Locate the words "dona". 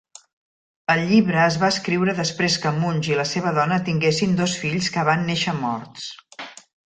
3.59-3.79